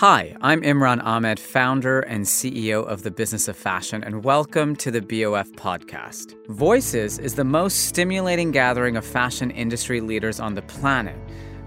[0.00, 4.90] Hi, I'm Imran Ahmed, founder and CEO of the Business of Fashion, and welcome to
[4.90, 6.36] the BOF podcast.
[6.46, 11.18] Voices is the most stimulating gathering of fashion industry leaders on the planet.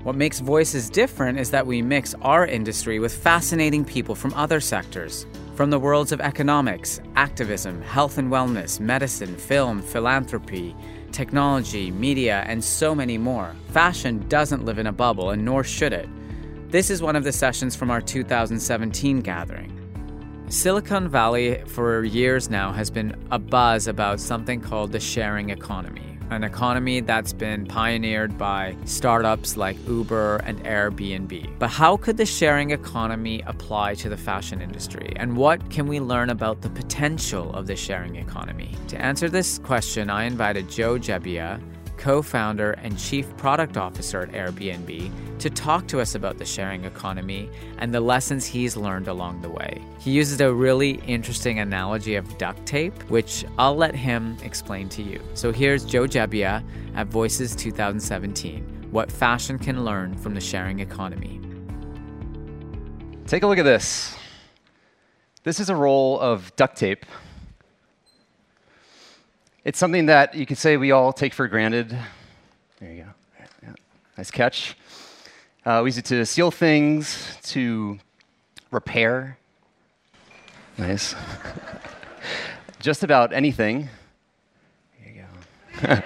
[0.01, 4.59] What makes Voices different is that we mix our industry with fascinating people from other
[4.59, 5.27] sectors.
[5.53, 10.75] From the worlds of economics, activism, health and wellness, medicine, film, philanthropy,
[11.11, 13.55] technology, media, and so many more.
[13.67, 16.09] Fashion doesn't live in a bubble, and nor should it.
[16.73, 19.79] This is one of the sessions from our 2017 gathering.
[20.49, 26.13] Silicon Valley, for years now, has been a buzz about something called the sharing economy
[26.31, 31.59] an economy that's been pioneered by startups like Uber and Airbnb.
[31.59, 35.13] But how could the sharing economy apply to the fashion industry?
[35.15, 38.75] And what can we learn about the potential of the sharing economy?
[38.87, 41.61] To answer this question, I invited Joe Gebbia,
[42.03, 46.83] co founder and chief product officer at Airbnb, to talk to us about the sharing
[46.83, 49.81] economy and the lessons he's learned along the way.
[49.99, 55.01] He uses a really interesting analogy of duct tape, which I'll let him explain to
[55.01, 55.21] you.
[55.33, 56.61] So here's Joe Gebbia
[56.93, 61.39] at Voices 2017 What Fashion Can Learn from the Sharing Economy.
[63.27, 64.13] Take a look at this.
[65.43, 67.05] This is a roll of duct tape
[69.65, 71.97] it's something that you could say we all take for granted.
[72.79, 73.09] There you go.
[73.61, 73.73] Yeah.
[74.17, 74.75] Nice catch.
[75.65, 77.97] Uh, we use it to seal things, to
[78.71, 79.37] repair.
[80.77, 81.15] Nice.
[82.79, 83.87] Just about anything.
[85.01, 86.01] There you go.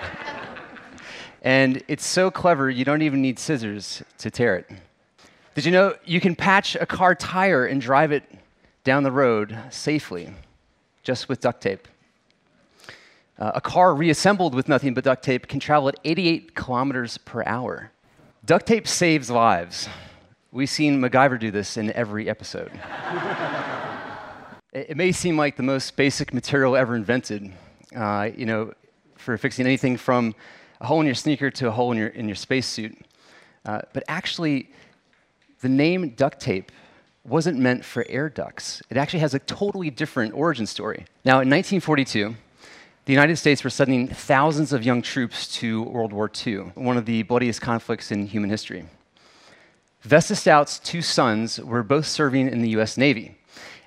[1.42, 4.69] and it's so clever, you don't even need scissors to tear it.
[5.55, 8.23] Did you know you can patch a car tire and drive it
[8.83, 10.30] down the road safely
[11.02, 11.88] just with duct tape?
[13.39, 17.43] Uh, a car reassembled with nothing but duct tape can travel at 88 kilometers per
[17.45, 17.91] hour.
[18.45, 19.88] Duct tape saves lives.
[20.52, 22.71] We've seen MacGyver do this in every episode.
[24.73, 27.52] it, it, may seem like the most basic material ever invented,
[27.95, 28.73] uh, you know,
[29.17, 30.33] for fixing anything from
[30.81, 32.98] a hole in your sneaker to a hole in your, in your spacesuit.
[33.65, 34.69] Uh, but actually,
[35.61, 36.71] the name duct tape
[37.25, 38.81] wasn't meant for air ducts.
[38.89, 41.05] It actually has a totally different origin story.
[41.25, 42.36] Now, in 1942,
[43.07, 47.05] the United States were sending thousands of young troops to World War II, one of
[47.05, 48.83] the bloodiest conflicts in human history.
[50.01, 53.37] Vesta Stout's two sons were both serving in the US Navy,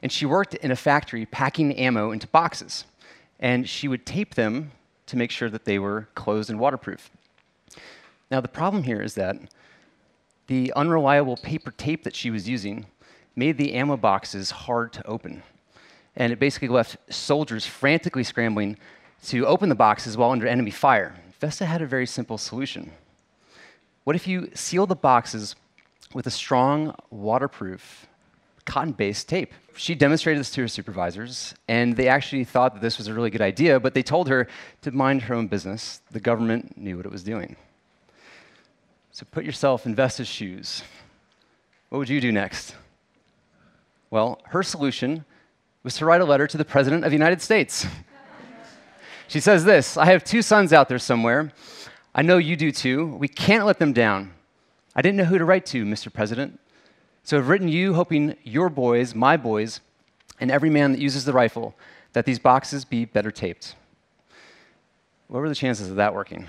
[0.03, 2.87] and she worked in a factory packing ammo into boxes,
[3.39, 4.73] and she would tape them
[5.05, 7.11] to make sure that they were closed and waterproof.
[8.31, 9.37] Now, the problem here is that
[10.47, 12.87] the unreliable paper tape that she was using
[13.37, 15.43] made the ammo boxes hard to open.
[16.17, 18.79] And it basically left soldiers frantically scrambling
[19.27, 21.15] to open the boxes while under enemy fire.
[21.41, 22.93] Vesta had a very simple solution.
[24.05, 25.57] What if you seal the boxes
[26.15, 28.07] with a strong, waterproof,
[28.65, 29.53] cotton based tape?
[29.77, 33.31] She demonstrated this to her supervisors, and they actually thought that this was a really
[33.31, 34.49] good idea, but they told her
[34.83, 36.03] to mind her own business.
[36.11, 37.57] The government knew what it was doing.
[39.13, 40.83] So put yourself in Vesta's shoes.
[41.89, 42.75] What would you do next?
[44.11, 45.25] Well, her solution
[45.83, 47.87] was to write a letter to the President of the United States.
[49.31, 51.53] She says this I have two sons out there somewhere.
[52.13, 53.07] I know you do too.
[53.07, 54.33] We can't let them down.
[54.97, 56.13] I didn't know who to write to, Mr.
[56.13, 56.59] President.
[57.23, 59.79] So I've written you, hoping your boys, my boys,
[60.41, 61.77] and every man that uses the rifle,
[62.13, 63.77] that these boxes be better taped.
[65.29, 66.47] What were the chances of that working?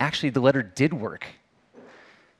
[0.00, 1.26] Actually, the letter did work.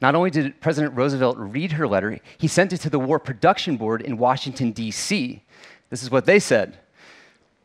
[0.01, 3.77] Not only did President Roosevelt read her letter, he sent it to the War Production
[3.77, 5.41] Board in Washington, D.C.
[5.89, 6.79] This is what they said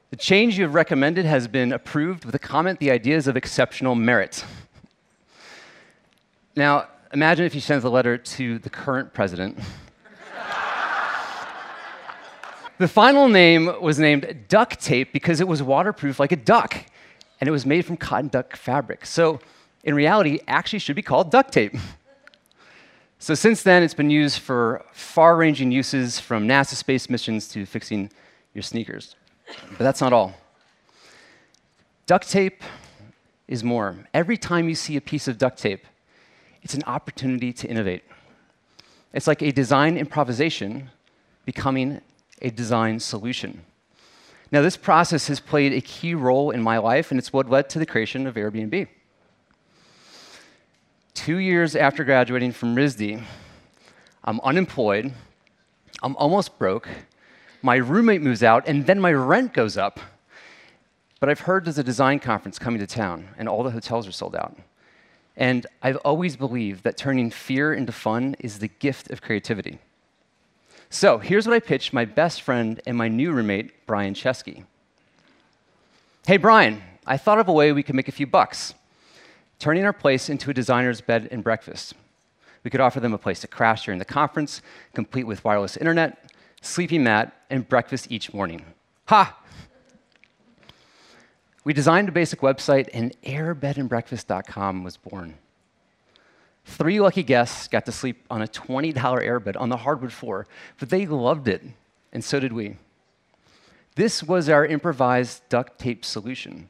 [0.09, 3.94] the change you have recommended has been approved with a comment the ideas of exceptional
[3.94, 4.45] merit.
[6.56, 9.59] Now, imagine if you sent the letter to the current president.
[12.78, 16.85] the final name was named duck tape because it was waterproof like a duck,
[17.41, 19.06] and it was made from cotton duck fabric.
[19.06, 19.41] So,
[19.84, 21.75] in reality, actually should be called duck tape.
[23.19, 27.65] So, since then, it's been used for far ranging uses from NASA space missions to
[27.65, 28.10] fixing
[28.53, 29.15] your sneakers.
[29.48, 30.34] But that's not all.
[32.06, 32.64] Duct tape
[33.48, 33.98] is more.
[34.14, 35.86] Every time you see a piece of duct tape,
[36.62, 38.04] it's an opportunity to innovate.
[39.14, 40.90] It's like a design improvisation
[41.46, 42.02] becoming
[42.42, 43.62] a design solution.
[44.52, 47.70] Now, this process has played a key role in my life, and it's what led
[47.70, 48.88] to the creation of Airbnb.
[51.14, 53.22] Two years after graduating from RISD,
[54.24, 55.14] I'm unemployed,
[56.02, 56.88] I'm almost broke,
[57.62, 60.00] my roommate moves out, and then my rent goes up.
[61.19, 64.12] But I've heard there's a design conference coming to town, and all the hotels are
[64.12, 64.56] sold out.
[65.36, 69.80] And I've always believed that turning fear into fun is the gift of creativity.
[70.89, 74.63] So here's what I pitched my best friend and my new roommate, Brian Chesky.
[76.25, 78.74] Hey, Brian, I thought of a way we could make a few bucks,
[79.60, 81.94] turning our place into a designer's bed and breakfast.
[82.63, 84.62] We could offer them a place to crash during the conference,
[84.94, 86.31] complete with wireless internet,
[86.62, 88.65] sleeping mat, and breakfast each morning.
[89.07, 89.38] Ha!
[91.63, 95.36] We designed a basic website, and airbedandbreakfast.com was born.
[96.65, 100.48] Three lucky guests got to sleep on a $20 airbed on the hardwood floor,
[100.80, 101.63] but they loved it,
[102.12, 102.77] and so did we.
[103.95, 106.69] This was our improvised duct tape solution,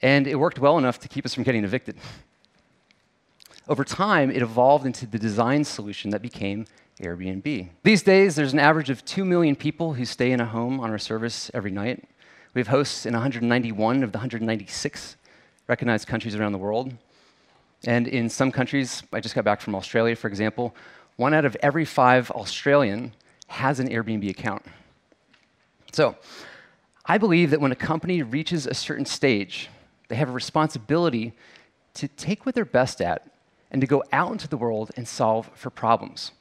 [0.00, 1.96] and it worked well enough to keep us from getting evicted.
[3.68, 6.66] Over time, it evolved into the design solution that became
[7.00, 7.68] Airbnb.
[7.82, 10.90] These days, there's an average of 2 million people who stay in a home on
[10.90, 12.04] our service every night.
[12.54, 15.16] We have hosts in 191 of the 196
[15.66, 16.92] recognized countries around the world.
[17.84, 20.74] And in some countries, I just got back from Australia, for example,
[21.16, 23.12] one out of every five Australian
[23.46, 24.64] has an Airbnb account.
[25.92, 26.16] So,
[27.06, 29.68] I believe that when a company reaches a certain stage,
[30.08, 31.32] they have a responsibility
[31.94, 33.28] to take what they're best at
[33.70, 36.32] and to go out into the world and solve for problems.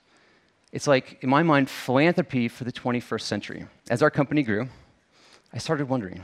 [0.71, 3.65] It's like, in my mind, philanthropy for the 21st century.
[3.89, 4.69] As our company grew,
[5.53, 6.21] I started wondering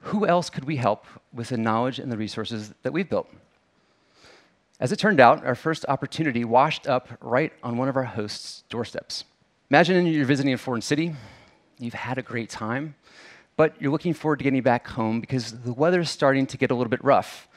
[0.00, 3.26] who else could we help with the knowledge and the resources that we've built?
[4.78, 8.64] As it turned out, our first opportunity washed up right on one of our hosts'
[8.68, 9.24] doorsteps.
[9.70, 11.14] Imagine you're visiting a foreign city,
[11.78, 12.94] you've had a great time,
[13.56, 16.74] but you're looking forward to getting back home because the weather's starting to get a
[16.74, 17.48] little bit rough.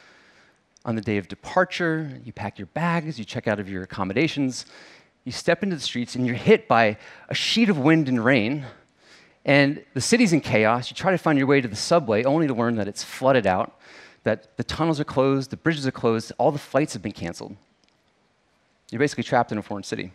[0.85, 4.65] On the day of departure, you pack your bags, you check out of your accommodations,
[5.27, 6.95] you step into the streets, and you're hit by
[7.27, 8.65] a sheet of wind and rain.
[9.43, 10.89] And the city's in chaos.
[10.89, 13.45] You try to find your way to the subway, only to learn that it's flooded
[13.45, 13.77] out
[14.23, 17.57] that the tunnels are closed, the bridges are closed, all the flights have been canceled.
[18.89, 20.13] You're basically trapped in a foreign city.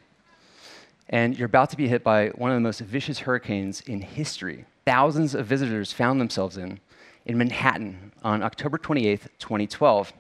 [1.11, 4.65] And you're about to be hit by one of the most vicious hurricanes in history.
[4.87, 6.81] Thousands of visitors found themselves in
[7.27, 10.13] in Manhattan on October 28th, 2012.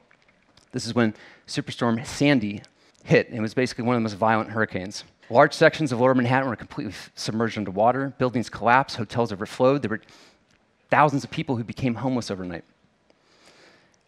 [0.73, 1.15] This is when
[1.47, 2.62] Superstorm Sandy
[3.05, 5.05] hit, and it was basically one of the most violent hurricanes.
[5.31, 9.83] Large sections of lower Manhattan were completely submerged underwater, buildings collapsed, hotels overflowed.
[9.83, 10.01] There were
[10.91, 12.65] thousands of people who became homeless overnight.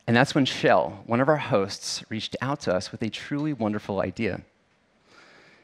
[0.06, 3.54] And that's when Shell, one of our hosts, reached out to us with a truly
[3.54, 4.42] wonderful idea.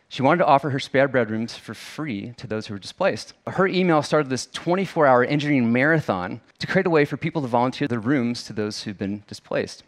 [0.08, 3.34] She wanted to offer her spare bedrooms for free to those who were displaced.
[3.46, 7.48] Her email started this 24 hour engineering marathon to create a way for people to
[7.48, 9.84] volunteer their rooms to those who've been displaced.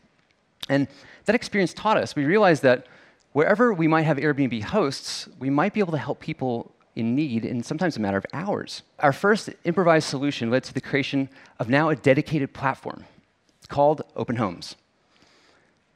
[0.69, 0.87] And
[1.25, 2.87] that experience taught us, we realized that
[3.33, 7.45] wherever we might have Airbnb hosts, we might be able to help people in need
[7.45, 8.83] in sometimes a matter of hours.
[8.99, 13.05] Our first improvised solution led to the creation of now a dedicated platform
[13.69, 14.77] called Open Homes.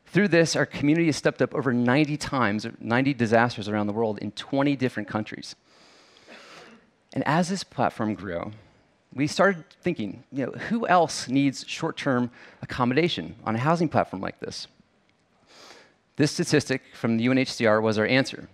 [0.07, 4.19] Through this, our community has stepped up over 90 times, 90 disasters around the world
[4.19, 5.55] in 20 different countries.
[7.13, 8.53] And as this platform grew,
[9.13, 12.31] we started thinking, you know, who else needs short-term
[12.63, 14.69] accommodation on a housing platform like this?
[16.17, 18.49] This statistic from the UNHCR was our answer.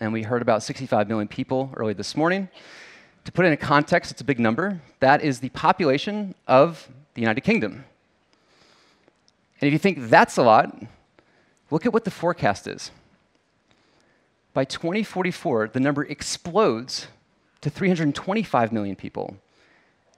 [0.00, 2.48] And we heard about 65 million people early this morning.
[3.24, 4.80] To put it in context, it's a big number.
[5.00, 7.84] That is the population of the United Kingdom.
[9.60, 10.76] And if you think that's a lot,
[11.70, 12.92] look at what the forecast is.
[14.54, 17.08] By 2044, the number explodes
[17.62, 19.36] to 325 million people.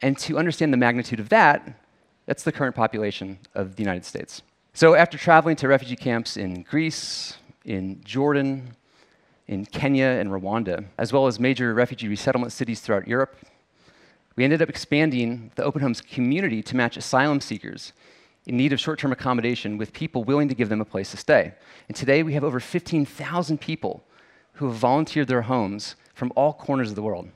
[0.03, 1.79] And to understand the magnitude of that,
[2.27, 4.43] that's the current population of the United States.
[4.77, 8.75] So after traveling to refugee camps in Greece, in Jordan,
[9.47, 13.37] in Kenya and Rwanda, as well as major refugee resettlement cities throughout Europe,
[14.35, 17.93] we ended up expanding the Open Homes community to match asylum seekers
[18.47, 21.17] in need of short term accommodation with people willing to give them a place to
[21.17, 21.55] stay.
[21.87, 24.03] And today we have over 15,000 people
[24.55, 27.29] who have volunteered their homes from all corners of the world.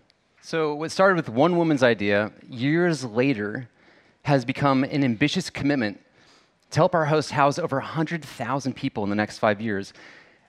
[0.43, 3.69] So, what started with one woman's idea, years later,
[4.23, 6.01] has become an ambitious commitment
[6.71, 9.93] to help our host house over 100,000 people in the next five years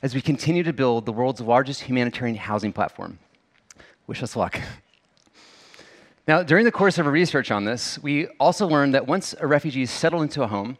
[0.02, 3.20] as we continue to build the world's largest humanitarian housing platform.
[4.08, 4.60] Wish us luck.
[6.28, 9.48] Now, during the course of our research on this, we also learned that once a
[9.48, 10.78] refugee is settled into a home,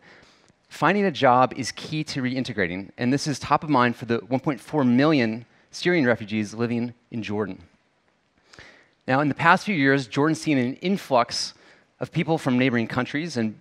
[0.68, 4.20] finding a job is key to reintegrating, and this is top of mind for the
[4.20, 7.64] 1.4 million Syrian refugees living in Jordan.
[9.08, 11.56] Now, in the past few years, Jordan's seen an influx
[12.00, 13.60] of people from neighboring countries, and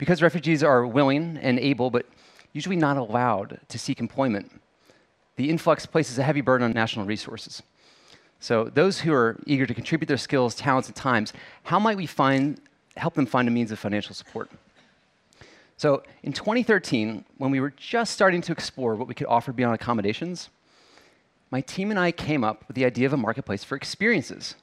[0.00, 2.06] because refugees are willing and able, but
[2.54, 4.50] usually not allowed to seek employment,
[5.36, 7.62] the influx places a heavy burden on national resources.
[8.40, 12.06] So those who are eager to contribute their skills, talents, and times, how might we
[12.06, 12.58] find,
[12.96, 14.50] help them find a means of financial support?
[15.76, 19.74] So in 2013, when we were just starting to explore what we could offer beyond
[19.74, 20.48] accommodations,
[21.50, 24.54] my team and I came up with the idea of a marketplace for experiences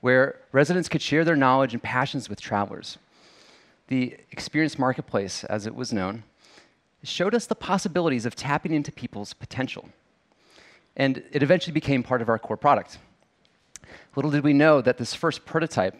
[0.00, 2.98] where residents could share their knowledge and passions with travelers.
[3.88, 6.24] The Experience Marketplace, as it was known,
[7.02, 9.88] showed us the possibilities of tapping into people's potential.
[10.96, 12.98] And it eventually became part of our core product.
[14.14, 15.96] Little did we know that this first prototype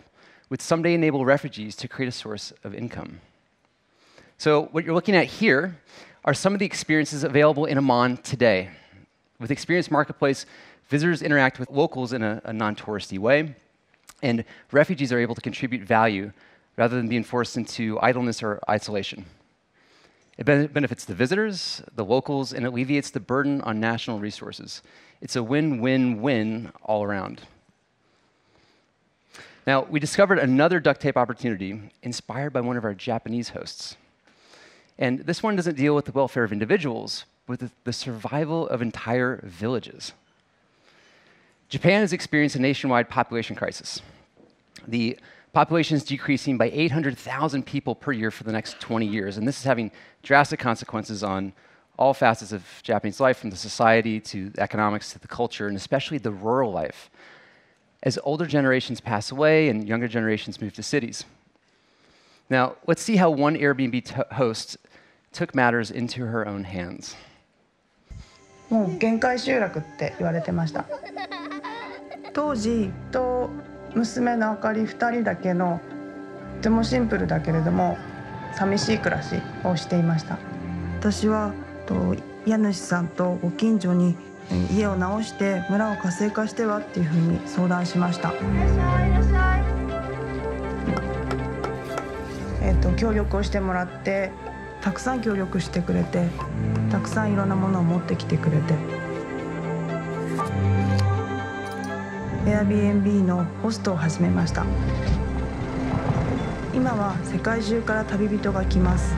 [0.48, 3.20] would someday enable refugees to create a source of income.
[4.36, 5.78] So, what you're looking at here
[6.24, 8.70] are some of the experiences available in Amman today.
[9.40, 10.46] With Experience Marketplace,
[10.88, 13.54] visitors interact with locals in a, a non touristy way,
[14.22, 16.32] and refugees are able to contribute value
[16.76, 19.26] rather than being forced into idleness or isolation.
[20.38, 24.82] It benefits the visitors, the locals, and alleviates the burden on national resources.
[25.20, 27.42] It's a win win win all around.
[29.66, 33.96] Now, we discovered another duct tape opportunity inspired by one of our Japanese hosts.
[34.98, 38.82] And this one doesn't deal with the welfare of individuals, but with the survival of
[38.82, 40.12] entire villages.
[41.68, 44.02] Japan has experienced a nationwide population crisis.
[44.86, 45.18] The
[45.53, 49.57] population is decreasing by 800,000 people per year for the next 20 years, and this
[49.57, 49.91] is having
[50.23, 51.53] drastic consequences on
[51.97, 55.75] all facets of Japanese life, from the society to the economics to the culture, and
[55.75, 57.09] especially the rural life
[58.03, 61.25] as older generations pass away and younger generations move to cities.
[62.49, 64.77] Now, let's see how one Airbnb t- host
[65.33, 67.15] took matters into her own hands.
[68.69, 70.85] もう限界集落って言われてました
[72.33, 73.49] 当時と
[73.94, 75.80] 娘のあかり2人だけの
[76.56, 77.98] とてもシンプルだけれども
[78.54, 80.38] 寂しい暮らしをしていました
[81.00, 81.52] 私は
[81.86, 82.14] と
[82.46, 84.16] 家主さんとご近所に
[84.70, 88.32] 家を直して村を活性化してはっていうふうに相談しました。
[92.60, 94.30] えっ、と協力をしてもらって
[94.80, 96.28] たくさん協力してくれて
[96.90, 98.74] たくさんいろんなものを持ってきてくれて
[102.44, 104.64] Airbnb のホストを始めました。
[106.74, 109.14] 今は世界中から旅人が来ます。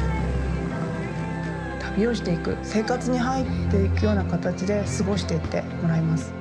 [1.80, 6.34] 旅をしていく生活に入っていくような形で過ごしていってもらいます。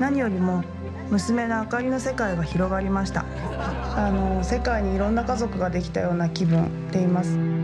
[0.00, 0.64] 何よりも
[1.10, 3.26] 娘の明かりの世界が広がりました。
[3.96, 7.55] あの世界にいろんな家族ができたような気分でいます。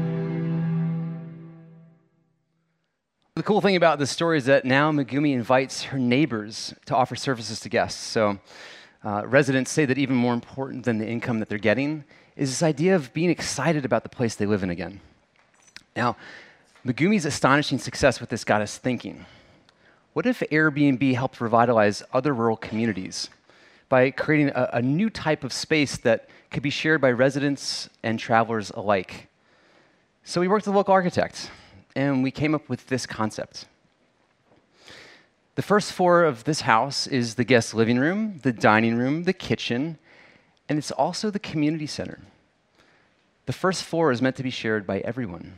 [3.43, 7.17] The cool thing about this story is that now Megumi invites her neighbors to offer
[7.17, 8.01] services to guests.
[8.01, 8.39] So,
[9.03, 12.05] uh, residents say that even more important than the income that they're getting
[12.37, 15.01] is this idea of being excited about the place they live in again.
[15.97, 16.17] Now,
[16.87, 19.27] Megumi's astonishing success with this got us thinking.
[20.13, 23.29] What if Airbnb helped revitalize other rural communities
[23.89, 28.21] by creating a, a new type of space that could be shared by residents and
[28.21, 29.27] travelers alike?
[30.23, 31.51] So we worked with a local architect,
[31.95, 33.67] and we came up with this concept.
[35.55, 39.33] The first floor of this house is the guest living room, the dining room, the
[39.33, 39.99] kitchen,
[40.69, 42.21] and it's also the community center.
[43.47, 45.55] The first floor is meant to be shared by everyone.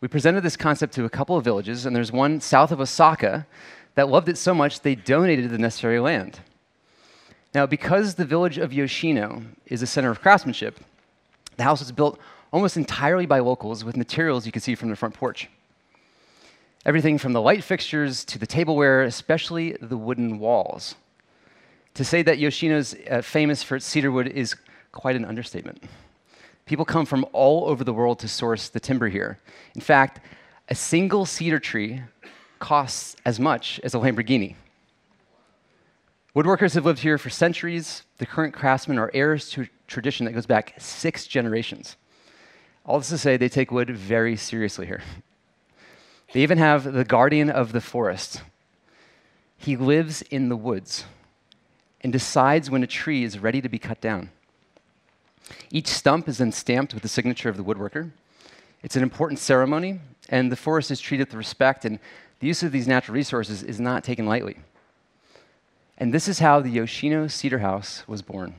[0.00, 3.46] We presented this concept to a couple of villages, and there's one south of Osaka
[3.94, 6.40] that loved it so much they donated the necessary land.
[7.54, 10.78] Now, because the village of Yoshino is a center of craftsmanship,
[11.56, 12.18] the house was built
[12.52, 15.48] almost entirely by locals with materials you can see from the front porch.
[16.84, 20.94] Everything from the light fixtures to the tableware, especially the wooden walls.
[21.94, 24.54] To say that Yoshino's uh, famous for its cedar wood is
[24.92, 25.82] quite an understatement.
[26.64, 29.38] People come from all over the world to source the timber here.
[29.74, 30.20] In fact,
[30.68, 32.02] a single cedar tree
[32.58, 34.56] costs as much as a Lamborghini.
[36.34, 38.02] Woodworkers have lived here for centuries.
[38.18, 41.96] The current craftsmen are heirs to a tradition that goes back six generations.
[42.86, 45.02] All this to say, they take wood very seriously here.
[46.32, 48.42] They even have the guardian of the forest.
[49.58, 51.04] He lives in the woods
[52.00, 54.30] and decides when a tree is ready to be cut down.
[55.70, 58.10] Each stump is then stamped with the signature of the woodworker.
[58.82, 61.98] It's an important ceremony, and the forest is treated with respect, and
[62.38, 64.58] the use of these natural resources is not taken lightly.
[65.98, 68.54] And this is how the Yoshino Cedar House was born.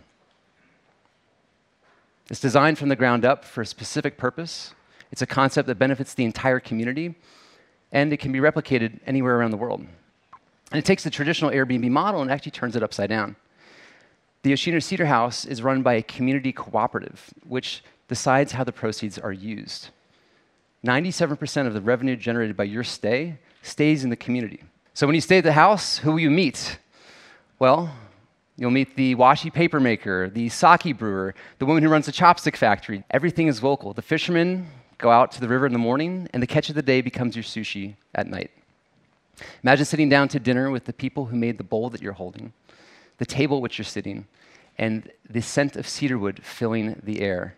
[2.29, 4.74] It's designed from the ground up for a specific purpose.
[5.12, 7.15] It's a concept that benefits the entire community,
[7.91, 9.79] and it can be replicated anywhere around the world.
[10.72, 13.38] And it takes the traditional Airbnb model and actually turns it upside down.
[14.43, 19.17] The Yoshino Cedar House is run by a community cooperative, which decides how the proceeds
[19.17, 19.89] are used.
[20.86, 24.63] 97% of the revenue generated by your stay stays in the community.
[24.93, 26.79] So when you stay at the house, who will you meet?
[27.60, 27.93] Well,
[28.58, 32.56] you'll meet the washi paper maker, the sake brewer, the woman who runs the chopstick
[32.56, 33.04] factory.
[33.12, 33.94] Everything is local.
[33.94, 36.82] The fishermen go out to the river in the morning, and the catch of the
[36.82, 38.52] day becomes your sushi at night.
[39.64, 42.54] Imagine sitting down to dinner with the people who made the bowl that you're holding,
[43.20, 44.26] the table at which you're sitting,
[44.78, 47.56] and the scent of cedarwood filling the air.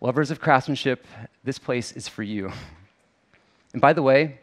[0.00, 1.06] Lovers of craftsmanship,
[1.44, 2.52] this place is for you.
[3.72, 4.40] And by the way,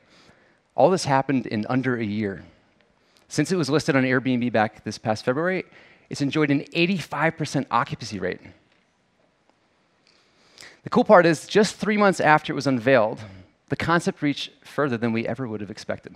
[0.75, 2.45] all this happened in under a year.
[3.27, 5.65] Since it was listed on Airbnb back this past February,
[6.09, 8.39] it's enjoyed an 85% occupancy rate.
[10.83, 13.19] The cool part is, just three months after it was unveiled,
[13.67, 16.13] the concept reached further than we ever would have expected.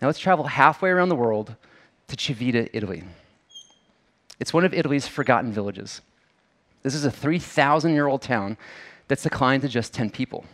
[0.00, 1.54] Now let's travel halfway around the world
[2.08, 3.04] to Civita, Italy.
[4.38, 6.02] It's one of Italy's forgotten villages.
[6.82, 8.58] This is a 3,000 year old town
[9.08, 10.44] that's declined to just 10 people.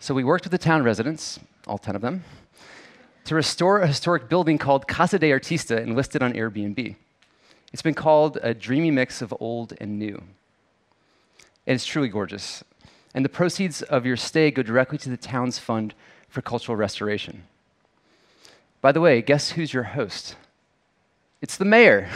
[0.00, 2.24] So we worked with the town residents, all 10 of them,
[3.28, 6.96] to restore a historic building called Casa de Artista and listed on Airbnb.
[7.74, 10.14] It's been called a dreamy mix of old and new.
[11.66, 12.64] And it's truly gorgeous.
[13.12, 15.92] And the proceeds of your stay go directly to the town's fund
[16.30, 17.42] for cultural restoration.
[18.80, 20.36] By the way, guess who's your host?
[21.42, 22.08] It's the mayor.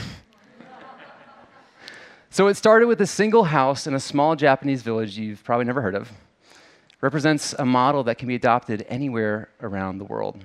[2.30, 5.82] so it started with a single house in a small Japanese village you've probably never
[5.82, 6.10] heard of.
[7.02, 10.42] Represents a model that can be adopted anywhere around the world.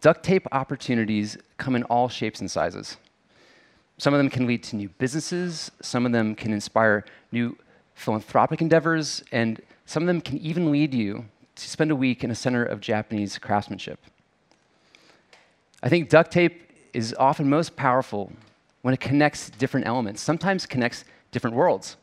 [0.00, 2.96] Duct tape opportunities come in all shapes and sizes.
[3.98, 7.56] Some of them can lead to new businesses, some of them can inspire new
[7.94, 11.24] philanthropic endeavors, and some of them can even lead you
[11.54, 13.98] to spend a week in a center of Japanese craftsmanship.
[15.82, 18.32] I think duct tape is often most powerful
[18.82, 21.96] when it connects different elements, sometimes connects different worlds.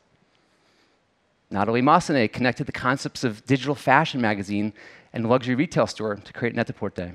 [1.50, 4.72] Natalie Massenet connected the concepts of digital fashion magazine
[5.12, 7.12] and luxury retail store to create Net-a-Porter.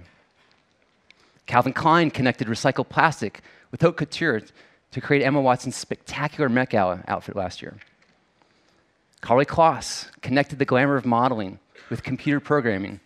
[1.50, 3.41] Calvin Klein connected recycled plastic
[3.72, 4.41] with haute couture
[4.91, 7.77] to create Emma Watson's spectacular Met Gala outfit last year.
[9.22, 13.00] Karlie Kloss connected the glamour of modeling with computer programming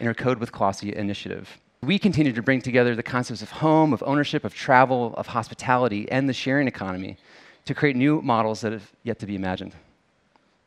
[0.00, 3.92] in her Kode with Klossy initiative we continue to bring together the concepts of home,
[3.92, 7.16] of ownership, of travel, of hospitality, and the sharing economy
[7.64, 9.72] to create new models that have yet to be imagined.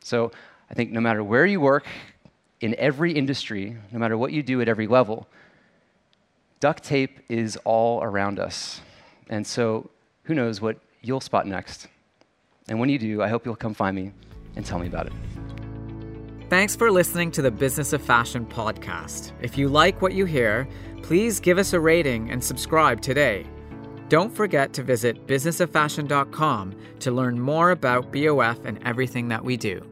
[0.02, 0.32] So
[0.70, 1.86] I think no matter where you work,
[2.60, 5.26] in every industry, no matter what you do at every level,
[6.60, 8.80] duct tape is all around us.
[9.28, 9.90] And so
[10.24, 11.88] who knows what you'll spot next.
[12.68, 14.12] And when you do, I hope you'll come find me
[14.56, 15.12] and tell me about it.
[16.50, 19.32] Thanks for listening to the Business of Fashion podcast.
[19.40, 20.68] If you like what you hear,
[21.02, 23.46] please give us a rating and subscribe today.
[24.08, 29.88] Don't forget to visit businessoffashion.com to learn more about BOF and everything that we do.